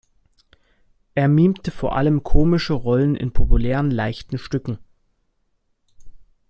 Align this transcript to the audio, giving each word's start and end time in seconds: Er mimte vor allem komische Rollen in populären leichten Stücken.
Er 1.13 1.27
mimte 1.27 1.69
vor 1.69 1.95
allem 1.95 2.23
komische 2.23 2.73
Rollen 2.73 3.15
in 3.15 3.33
populären 3.33 3.91
leichten 3.91 4.39
Stücken. 4.39 4.79